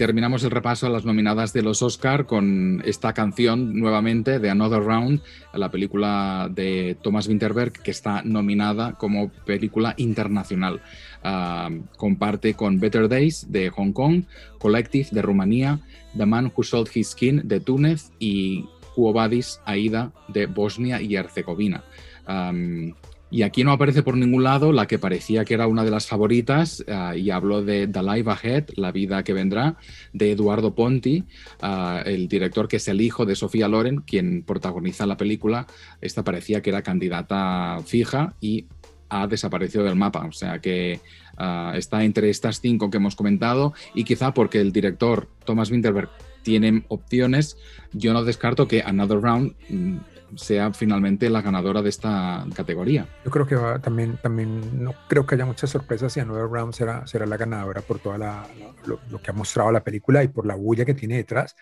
[0.01, 4.81] Terminamos el repaso a las nominadas de los Oscar con esta canción nuevamente de Another
[4.81, 5.21] Round,
[5.53, 10.81] la película de Thomas Winterberg que está nominada como película internacional.
[11.23, 14.23] Ah, comparte con Better Days de Hong Kong,
[14.57, 15.79] Collective de Rumanía,
[16.17, 21.15] The Man Who Sold His Skin de Túnez y Quo Vadis Aida de Bosnia y
[21.15, 21.83] Herzegovina.
[23.31, 26.05] Y aquí no aparece por ningún lado la que parecía que era una de las
[26.05, 29.77] favoritas, ah, y hablo de The Life Ahead, La vida que vendrá,
[30.11, 31.23] de Eduardo Ponti,
[31.61, 35.65] ah, el director que es el hijo de Sofía Loren, quien protagoniza la película.
[36.01, 38.65] Esta parecía que era candidata fija y
[39.07, 40.25] ha desaparecido del mapa.
[40.27, 40.99] O sea que
[41.37, 46.09] ah, está entre estas cinco que hemos comentado y quizá porque el director Thomas Winterberg
[46.43, 47.57] tiene opciones,
[47.93, 49.97] yo no descarto que Another Round mm,
[50.35, 53.07] sea finalmente la ganadora de esta categoría.
[53.25, 56.73] Yo creo que va, también, también no creo que haya muchas sorpresas y Another Round
[56.73, 60.45] será, será la ganadora por todo lo, lo, que ha mostrado la película y por
[60.45, 61.55] la bulla que tiene detrás.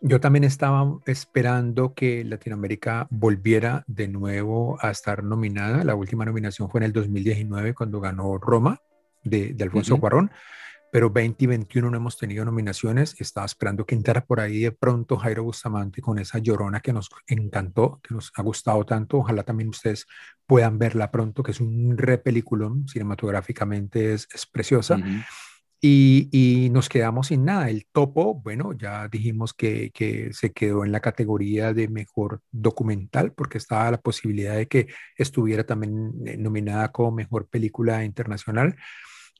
[0.00, 5.84] Yo también estaba esperando que Latinoamérica volviera de nuevo a estar nominada.
[5.84, 8.80] La última nominación fue en el 2019 cuando ganó Roma
[9.22, 10.32] de, Alfonso Cuarón
[10.92, 13.18] pero 2021 no hemos tenido nominaciones.
[13.18, 17.08] Estaba esperando que entrara por ahí de pronto Jairo Bustamante con esa llorona que nos
[17.26, 19.16] encantó, que nos ha gustado tanto.
[19.16, 20.06] Ojalá también ustedes
[20.44, 24.98] puedan verla pronto, que es un repeliculón, cinematográficamente es, preciosa.
[25.80, 27.70] y, y, nos quedamos sin nada.
[27.70, 33.32] El topo, bueno, ya dijimos que, que, se quedó en la categoría de mejor documental
[33.32, 38.76] porque estaba la posibilidad de que estuviera también eh, nominada como mejor película internacional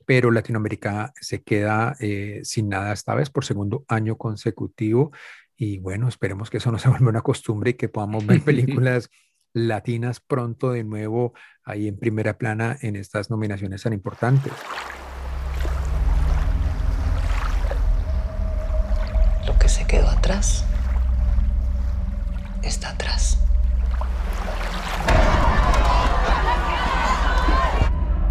[0.05, 5.11] pero Latinoamérica se queda eh, sin nada esta vez por segundo año consecutivo.
[5.55, 9.09] Y bueno, esperemos que eso no se vuelva una costumbre y que podamos ver películas
[9.53, 14.53] latinas pronto de nuevo ahí en primera plana en estas nominaciones tan importantes.
[19.45, 20.65] Lo que se quedó atrás
[22.63, 23.42] está atrás.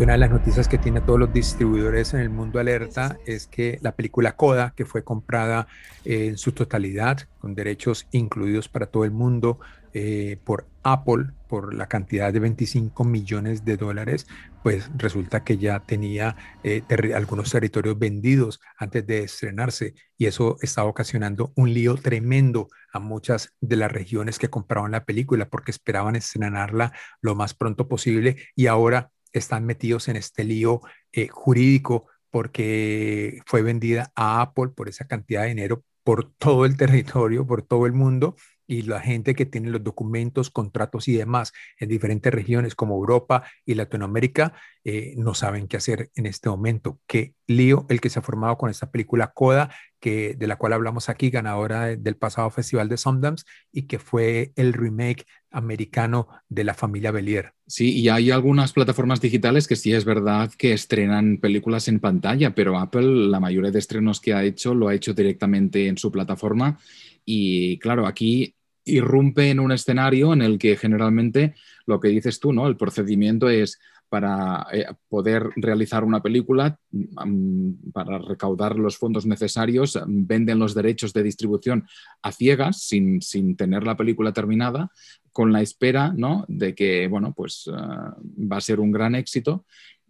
[0.03, 3.79] Una de las noticias que tiene todos los distribuidores en el mundo alerta es que
[3.83, 5.69] la película Coda, que fue comprada
[6.05, 9.61] eh, en su totalidad, con derechos incluidos para todo el mundo
[9.95, 14.27] eh, por Apple, por la cantidad de 25 millones de dólares,
[14.65, 16.35] pues resulta que ya tenía
[16.65, 16.83] eh,
[17.15, 23.55] algunos territorios vendidos antes de estrenarse y eso está ocasionando un lío tremendo a muchas
[23.61, 28.67] de las regiones que compraban la película porque esperaban estrenarla lo más pronto posible y
[28.67, 30.81] ahora están metidos en este lío
[31.13, 36.77] eh, jurídico porque fue vendida a Apple por esa cantidad de dinero por todo el
[36.77, 41.53] territorio, por todo el mundo, y la gente que tiene los documentos, contratos y demás
[41.79, 46.99] en diferentes regiones como Europa y Latinoamérica eh, no saben qué hacer en este momento.
[47.07, 50.73] Qué lío el que se ha formado con esta película Coda, que, de la cual
[50.73, 56.65] hablamos aquí, ganadora del pasado Festival de Sundance y que fue el remake americano de
[56.65, 57.53] la familia Belier.
[57.69, 62.53] Sí, y hay algunas plataformas digitales que sí es verdad que estrenan películas en pantalla,
[62.53, 66.11] pero Apple la mayoría de estrenos que ha hecho lo ha hecho directamente en su
[66.11, 66.81] plataforma
[67.25, 71.55] y claro, aquí irrumpe en un escenario en el que generalmente
[71.87, 72.67] lo que dices tú, ¿no?
[72.67, 73.79] El procedimiento es
[74.13, 81.15] para eh, poder realizar una película, mm, para recaudar los fondos necesarios, venden los derechos
[81.15, 81.87] de distribución
[82.21, 83.21] a ciegas, sin,
[83.57, 84.91] tener la película terminada,
[85.33, 86.45] con la espera ¿no?
[86.47, 89.65] de que, bueno, pues ah, va a ser un gran éxito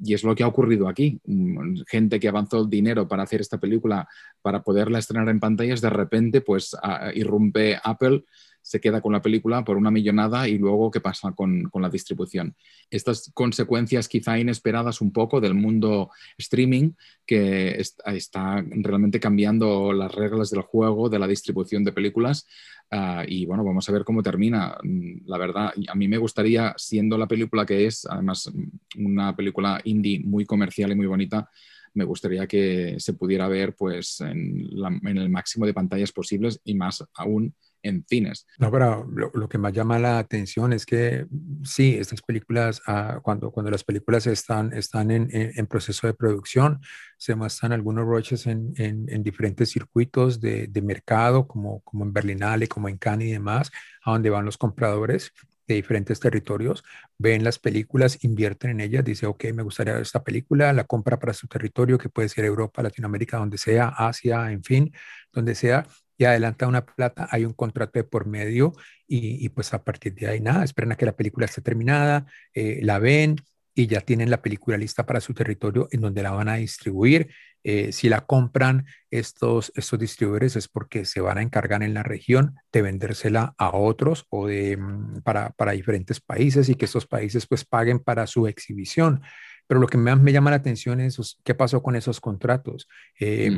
[0.05, 1.21] Y es lo que ha ocurrido aquí.
[1.25, 4.09] Mm, gente que avanzó el dinero para hacer esta película,
[4.43, 6.77] para poderla estrenar en pantallas, de repente pues
[7.15, 8.25] irrumpe Apple
[8.73, 12.57] se queda con la película por una millonada y luego qué pasa con, la distribución.
[12.89, 16.09] Estas consecuencias quizá inesperadas un poco del mundo
[16.39, 16.93] streaming
[17.27, 22.47] que está realmente cambiando las reglas del juego, de la distribución de películas.
[22.91, 24.79] Ah, y bueno, vamos a ver cómo termina.
[24.83, 29.37] Mm, la verdad, a mí me gustaría, siendo la película que es, además mm, una
[29.37, 31.47] película indie muy comercial y muy bonita,
[31.93, 34.67] me gustaría que se pudiera ver pues en,
[35.05, 38.47] en el máximo de pantallas posibles y más aún en cines.
[38.59, 41.27] No, pero lo, que más llama la atención es que
[41.65, 46.81] sí, estas películas, ah, cuando, cuando las películas están, están en, en, proceso de producción,
[47.17, 52.69] se muestran algunos roches en, en diferentes circuitos de, de, mercado, como, como en Berlinale,
[52.69, 53.71] como en Cannes y demás,
[54.05, 55.33] a donde van los compradores
[55.67, 56.85] de diferentes territorios,
[57.19, 61.19] ven las películas, invierten en ellas, dice, ok, me gustaría ver esta película, la compra
[61.19, 64.93] para su territorio, que puede ser Europa, Latinoamérica, donde sea, Asia, en fin,
[65.33, 65.87] donde sea,
[66.23, 68.73] y adelanta una plata, hay un contrato de por medio
[69.09, 72.79] y, pues a partir de ahí nada, esperan a que la película esté terminada, eh,
[72.83, 73.37] la ven
[73.75, 77.31] y ya tienen la película lista para su territorio en donde la van a distribuir.
[77.65, 82.03] Eh, si la compran estos, estos distribuidores es porque se van a encargar en la
[82.03, 87.07] región de vendérsela a otros o de, mm, para, para diferentes países y que estos
[87.07, 89.23] países pues paguen para su exhibición.
[89.67, 93.57] Pero lo que más me llama la atención es qué pasó con esos contratos, eh,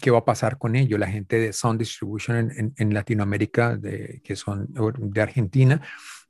[0.00, 1.00] qué va a pasar con ellos.
[1.00, 5.82] La gente de Sound Distribution en, Latinoamérica, de, que son de Argentina,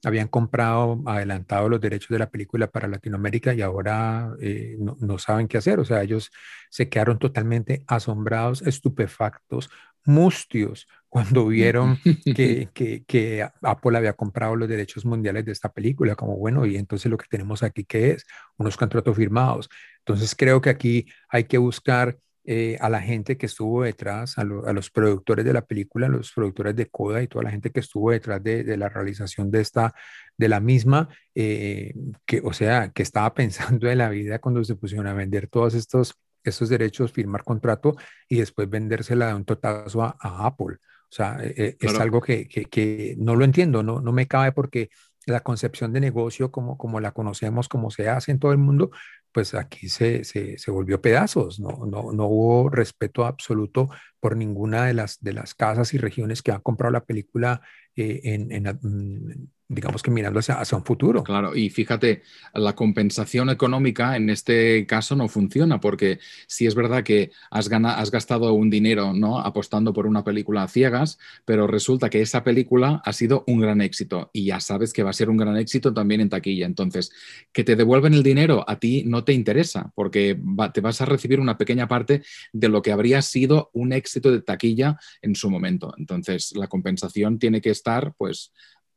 [0.04, 5.18] habían comprado adelantado los derechos de la película para Latinoamérica y ahora eh, no, no,
[5.18, 5.80] saben qué hacer.
[5.80, 6.30] O sea, ellos
[6.70, 9.70] se quedaron totalmente asombrados, estupefactos,
[10.04, 12.68] mustios cuando vieron que,
[13.06, 17.18] que, Apple había comprado los derechos mundiales de esta película, como bueno, y entonces lo
[17.18, 18.26] que tenemos aquí, ¿qué es?
[18.56, 19.68] Unos contratos firmados.
[19.98, 24.44] Entonces creo que aquí hay que buscar eh, a la gente que estuvo detrás, a,
[24.44, 27.80] los productores de la película, a los productores de Coda y toda la gente que
[27.80, 29.92] estuvo detrás de, la realización de esta,
[30.36, 31.92] de la misma, eh,
[32.24, 35.74] que, o sea, que estaba pensando en la vida cuando se pusieron a vender todos
[35.74, 37.96] estos estos derechos, firmar contrato
[38.28, 40.76] y después vendérsela de un totazo a, Apple.
[40.76, 44.52] O sea, e, e, es algo que, que, no lo entiendo, no, no me cabe
[44.52, 44.90] porque
[45.26, 48.90] la concepción de negocio como, como la conocemos, como se hace en todo el mundo,
[49.36, 51.84] pues aquí se, se, se volvió pedazos, ¿no?
[51.84, 56.52] No, no, hubo respeto absoluto por ninguna de las, de las casas y regiones que
[56.52, 57.60] han comprado la película
[57.94, 61.24] eh, en, en, mm, digamos que mirando hacia, un futuro.
[61.24, 62.22] Claro, y fíjate,
[62.54, 68.10] la compensación económica en este caso no funciona, porque si es verdad que has, has
[68.10, 69.40] gastado un dinero ¿no?
[69.40, 73.80] apostando por una película a ciegas, pero resulta que esa película ha sido un gran
[73.80, 76.66] éxito y ya sabes que va a ser un gran éxito también en taquilla.
[76.66, 77.10] Entonces,
[77.52, 80.38] que te devuelven el dinero a ti no te interesa, porque
[80.72, 84.42] te vas a recibir una pequeña parte de lo que habría sido un éxito de
[84.42, 85.92] taquilla en su momento.
[85.98, 88.52] Entonces, la compensación tiene que estar, pues,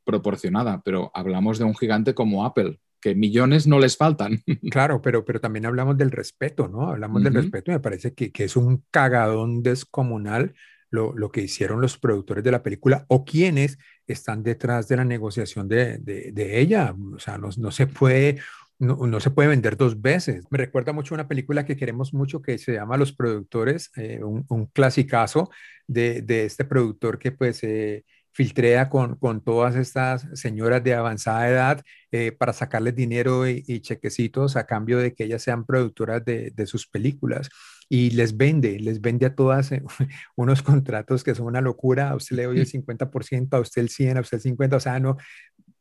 [0.09, 4.41] proporcionada, pero hablamos de un gigante como Apple, que millones no les faltan.
[4.71, 6.89] Claro, pero, pero también hablamos del respeto, ¿no?
[6.89, 10.53] Hablamos del respeto y me parece que, que es un cagadón descomunal
[10.91, 15.05] lo, lo, que hicieron los productores de la película o quienes están detrás de la
[15.05, 16.95] negociación de, de, ella.
[17.13, 18.39] O sea, no, no se puede...
[18.81, 20.45] No, no, se puede vender dos veces.
[20.49, 24.45] Me recuerda mucho una película que queremos mucho que se llama Los Productores, eh, un,
[24.47, 25.49] un clasicazo
[25.85, 31.49] de, de, este productor que pues eh, filtrea con, con todas estas señoras de avanzada
[31.49, 36.51] edad eh, para sacarles dinero y, chequecitos a cambio de que ellas sean productoras de,
[36.55, 37.49] de sus películas.
[37.91, 39.83] Y les vende, les vende a todas eh,
[40.35, 42.11] unos contratos que son una locura.
[42.11, 44.79] A usted le doy el 50%, a usted el 100, a usted el 50%, o
[44.79, 45.17] sea, no,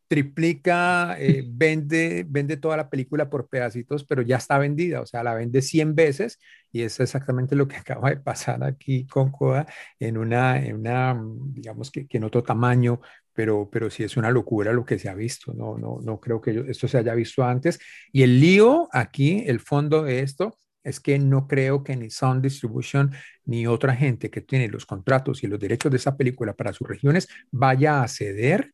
[0.09, 5.23] triplica, eh, vende, vende toda la película por pedacitos, pero ya está vendida, o sea,
[5.23, 6.38] la vende 100 veces
[6.73, 9.66] y es exactamente lo que acaba de pasar aquí con Coda
[10.01, 11.21] en una, en una
[11.53, 13.01] digamos que, en otro tamaño,
[13.35, 16.40] pero, pero sí es una locura lo que se ha visto, no, no, no creo
[16.40, 17.79] que esto se haya visto antes.
[18.11, 22.43] Y el lío aquí, el fondo de esto, es que no creo que ni Sound
[22.43, 23.12] Distribution
[23.45, 26.89] ni otra gente que tiene los contratos y los derechos de esa película para sus
[26.89, 28.72] regiones vaya a ceder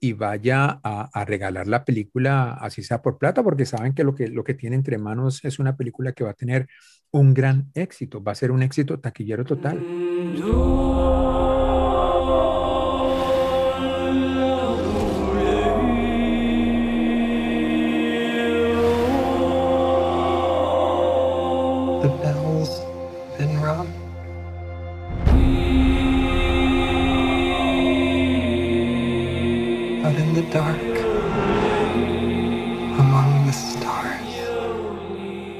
[0.00, 4.28] y vaya a, regalar la película, así sea por plata, porque saben que lo, que
[4.28, 6.68] lo que tiene entre manos es una película que va a tener
[7.10, 9.78] un gran éxito, va a ser un éxito taquillero total.
[9.78, 11.17] dark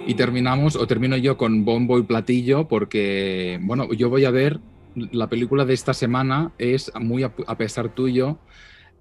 [0.08, 4.58] Y terminamos, o termino yo con bombo y platillo, porque, bueno, yo voy a ver
[4.94, 8.38] la película de esta semana, es muy a, pesar tuyo,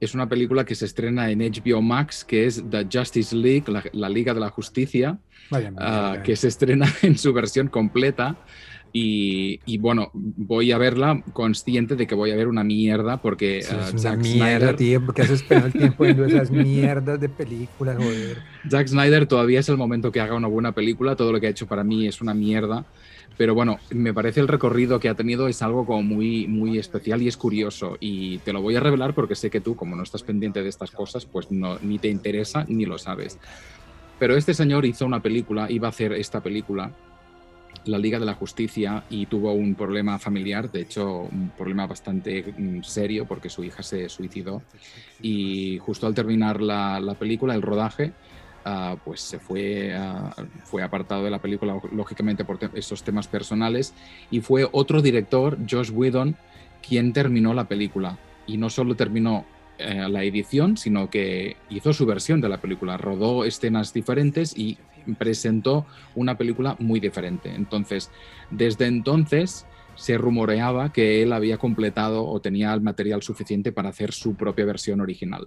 [0.02, 4.10] es una película que se estrena en HBO Max, que es The Justice League, la,
[4.10, 5.18] Liga de la Justicia,
[5.78, 8.36] ah, que se estrena en su versión completa.
[8.94, 13.72] Y, bueno, voy a verla consciente de que voy a ver una mierda porque es
[13.72, 18.38] uh, una mierda, tío, porque has esperado el tiempo viendo esas mierdas de películas, joder.
[18.70, 21.50] Zack Snyder todavía es el momento que haga una buena película, todo lo que ha
[21.50, 22.86] hecho para mí es una mierda.
[23.38, 27.22] Pero bueno, me parece el recorrido que ha tenido es algo como muy, muy especial
[27.22, 27.96] y es curioso.
[28.00, 30.70] Y te lo voy a revelar porque sé que tú, como no estás pendiente de
[30.70, 33.38] estas cosas, pues no, ni te interesa ni lo sabes.
[34.18, 36.92] Pero este señor hizo una película, iba a hacer esta película
[37.88, 42.54] la Liga de la Justicia y tuvo un problema familiar, de hecho un problema bastante
[42.58, 44.62] mm, serio porque su hija se suicidó.
[45.22, 48.14] Y justo al terminar la, película, el rodaje,
[48.66, 50.34] ah, pues se fue, ah,
[50.64, 53.94] fue apartado de la película lógicamente por esos temas personales.
[54.32, 56.36] Y fue otro director, Josh Whedon,
[56.88, 58.18] quien terminó la película.
[58.46, 59.46] Y no solo terminó
[59.80, 64.80] eh, la edición, sino que hizo su versión de la película, rodó escenas diferentes y
[65.16, 65.86] presentó
[66.16, 67.54] una película muy diferente.
[67.54, 68.12] Entonces,
[68.52, 74.14] desde entonces se rumoreaba que él había completado o tenía el material suficiente para hacer
[74.14, 75.46] su propia versión original.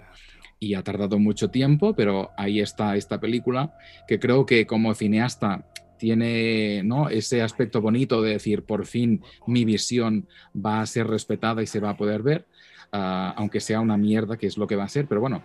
[0.58, 3.74] Y ha tardado mucho tiempo, pero ahí está esta película,
[4.06, 5.64] que creo que como cineasta
[5.96, 7.08] tiene ¿no?
[7.08, 11.80] ese aspecto bonito de decir, por fin mi visión va a ser respetada y se
[11.80, 12.46] va a poder ver,
[12.92, 15.42] ah, aunque sea una mierda, que es lo que va a ser, pero bueno,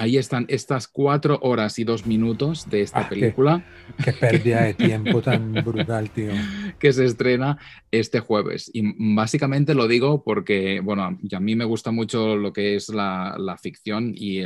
[0.00, 3.66] Ahí están estas cuatro horas y dos minutos de esta ah, película.
[4.04, 6.30] Qué, pérdida de tiempo tan brutal, tío.
[6.78, 7.58] Que se estrena
[7.90, 8.70] este jueves.
[8.72, 13.56] Y básicamente lo digo porque, bueno, a mí me gusta mucho lo que es la,
[13.60, 14.40] ficción y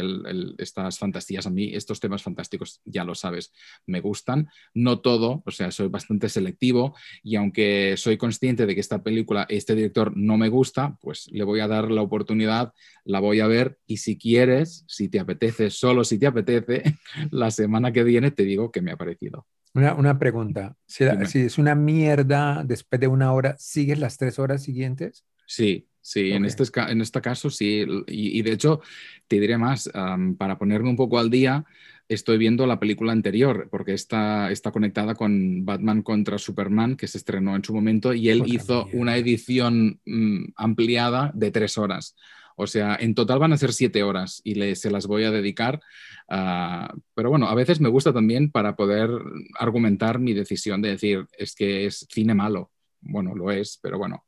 [0.57, 1.47] estas fantasías.
[1.47, 3.53] A mí estos temas fantásticos, ya lo sabes,
[3.85, 4.49] me gustan.
[4.73, 9.45] No todo, o sea, soy bastante selectivo y aunque soy consciente de que esta película,
[9.51, 12.73] este director no me gusta, pues le voy a dar la oportunidad,
[13.05, 16.83] la voy a ver y si quieres, si te apetece, solo si te apetece,
[17.31, 19.47] la semana que viene te digo que me ha parecido.
[19.75, 25.25] Una, pregunta, si, es una mierda después de una hora, ¿sigues las tres horas siguientes?
[25.47, 27.87] Sí, sí, en, este, en este caso sí.
[28.07, 28.83] Y, de hecho,
[29.29, 29.91] te diré más,
[30.37, 31.65] para ponerme un poco al día,
[32.07, 37.17] estoy viendo la película anterior, porque está, está conectada con Batman contra Superman, que se
[37.17, 42.15] estrenó en su momento, y él hizo una edición mm, ampliada de tres horas.
[42.57, 45.81] O sea, en total van a ser siete horas y se las voy a dedicar.
[46.29, 49.11] pero bueno, a veces me gusta también para poder
[49.59, 52.71] argumentar mi decisión de decir, es que es cine malo.
[53.01, 54.25] Bueno, lo es, pero bueno,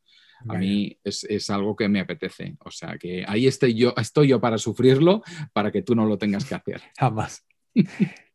[0.49, 2.57] a mí es, algo que me apetece.
[2.61, 5.23] O sea, que ahí estoy yo, estoy yo para sufrirlo,
[5.53, 6.83] para que tú no lo tengas que hacer.
[6.99, 7.47] Jamás.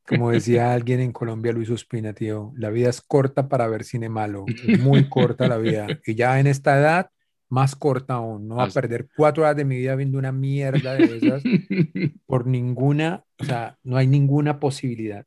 [0.06, 4.10] Como decía alguien en Colombia, Luis Ospina, tío, la vida es corta para ver cine
[4.10, 4.46] malo,
[4.80, 5.88] muy corta la vida.
[6.06, 7.12] Y ya en esta edad
[7.50, 8.48] más corta aún.
[8.48, 11.44] No va a perder cuatro horas de mi vida viendo una mierda de esas
[12.26, 15.26] por ninguna, o sea, no hay ninguna posibilidad.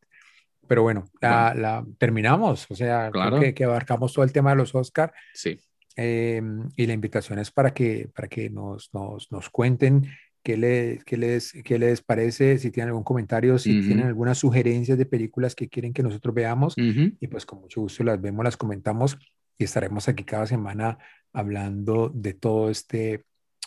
[0.68, 3.40] Pero bueno, la, terminamos, o sea, claro.
[3.54, 5.12] que, abarcamos todo el tema de los Oscar.
[5.34, 5.58] Sí.
[5.96, 10.08] Em, y la invitación es para que, para que nos, nos, nos cuenten
[10.42, 14.96] qué, les, qué, les, qué les parece, si tienen algún comentario, si tienen algunas sugerencias
[14.96, 16.74] de películas que quieren que nosotros veamos.
[16.76, 19.18] Y pues con mucho gusto las vemos, las comentamos
[19.58, 20.98] y estaremos aquí cada semana
[21.32, 23.24] hablando de todo este...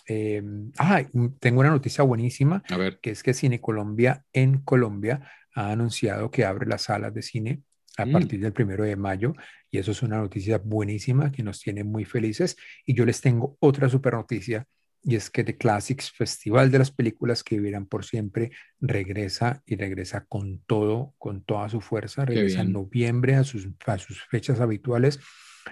[0.08, 0.44] Eh,
[0.78, 1.04] ah,
[1.40, 3.00] tengo una noticia buenísima, a ver.
[3.00, 7.64] que es que Cine Colombia en Colombia ha anunciado que abre las salas de cine
[7.98, 8.12] a mm.
[8.12, 9.34] partir del primero de mayo
[9.72, 12.56] y eso es una noticia buenísima que nos tiene muy felices
[12.86, 14.68] y yo les tengo otra super noticia
[15.08, 19.76] y es que The Classics Festival de las películas que vivirán por siempre regresa y
[19.76, 24.60] regresa con todo, con toda su fuerza, regresa en noviembre a sus, a sus fechas
[24.60, 25.20] habituales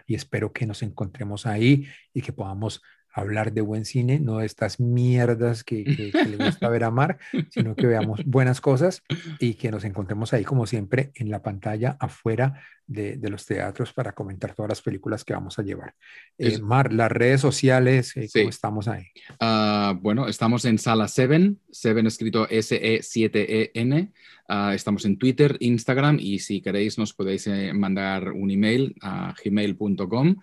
[0.08, 2.82] y espero que nos encontremos ahí y que podamos
[3.14, 7.20] hablar de buen cine, no de estas mierdas que, le gusta ver a Mar,
[7.52, 9.04] sino que veamos buenas cosas
[9.40, 14.14] y que nos encontremos ahí, como siempre, en la pantalla afuera de, los teatros para
[14.14, 15.94] comentar todas las películas que vamos a llevar.
[16.38, 19.06] Eh, Mar, las redes sociales, eh, ¿cómo estamos ahí?
[19.40, 24.12] Ah, bueno, estamos en Sala 7, 7 escrito S-E-7-E-N.
[24.56, 29.34] Ah, estamos en Twitter, Instagram y si queréis nos podéis eh, mandar un email a
[29.44, 30.36] gmail.com.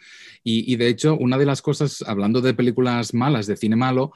[0.42, 4.10] Y, y de hecho, una de las cosas, hablando de películas malas, de cine malo,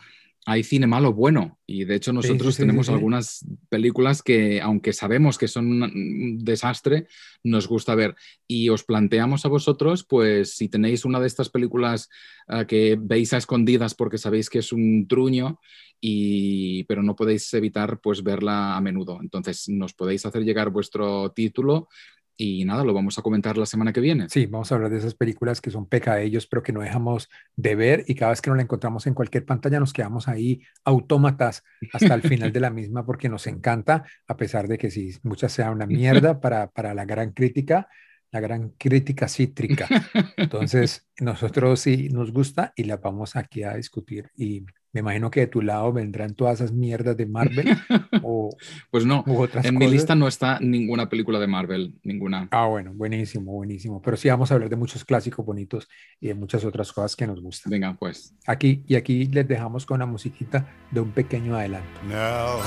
[0.47, 1.59] hay cine malo bueno.
[1.67, 7.07] Y de hecho nosotros tenemos algunas películas que aunque sabemos que son un desastre,
[7.43, 8.15] nos gusta ver.
[8.47, 12.11] Y os planteamos a vosotros pues si tenéis una de estas películas
[12.49, 15.61] ah, que veis a escondidas porque sabéis que es un truño
[16.01, 19.19] y pero no podéis evitar pues verla a menudo.
[19.23, 21.89] Entonces nos podéis hacer llegar vuestro título
[22.37, 24.29] Y nada, lo vamos a comentar la semana que viene.
[24.29, 27.75] Sí, vamos a hablar de esas películas que son pecadillos, pero que no dejamos de
[27.77, 31.63] ver y cada vez que nos la encontramos en cualquier pantalla nos quedamos ahí autómatas
[31.93, 35.53] hasta el final de la misma porque nos encanta, a pesar de que si muchas
[35.53, 37.89] sean una mierda para, para la gran crítica,
[38.33, 39.89] la gran crítica cítrica.
[40.37, 44.31] Entonces, nosotros sí nos gusta y la vamos aquí a discutir.
[44.37, 47.67] Y me imagino que de tu lado vendrán todas esas mierdas de Marvel
[48.23, 48.57] o
[48.91, 49.25] pues no,
[49.63, 52.49] en mi lista no está ninguna película de Marvel, ninguna.
[52.53, 54.01] Ah, bueno, buenísimo, buenísimo.
[54.01, 55.89] Pero sí vamos a hablar de muchos clásicos bonitos
[56.21, 57.71] y de muchas otras cosas que nos gustan.
[57.73, 58.37] Venga, pues.
[58.47, 62.01] Aquí y aquí les dejamos con la musiquita de un pequeño adelanto.
[62.09, 62.61] Now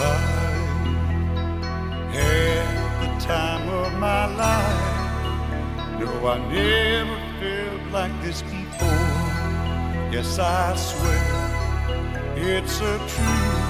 [3.00, 4.98] the time of my life.
[6.00, 10.12] No, I never felt like this before.
[10.12, 11.47] Yes, I swear
[12.40, 13.68] it's a truth,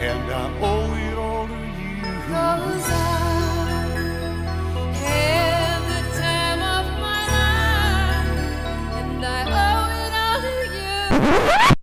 [0.00, 2.02] and I owe it all to you.
[2.28, 3.16] Cause I
[5.88, 8.30] the time of my life,
[8.98, 10.54] and I owe it all to
[11.70, 11.75] you.